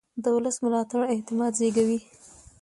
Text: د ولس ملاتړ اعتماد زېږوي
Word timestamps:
د 0.23 0.25
ولس 0.35 0.55
ملاتړ 0.65 1.01
اعتماد 1.13 1.51
زېږوي 1.59 1.99